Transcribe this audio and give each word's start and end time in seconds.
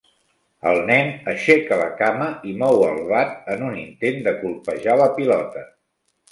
El 0.69 0.79
nen 0.87 1.11
aixeca 1.33 1.77
la 1.81 1.91
cama 1.99 2.31
i 2.53 2.55
mou 2.63 2.83
el 2.87 2.99
bat 3.13 3.37
en 3.57 3.69
un 3.69 3.79
intent 3.85 4.21
de 4.31 4.37
colpejar 4.43 5.01
la 5.05 5.11
pilota. 5.23 5.67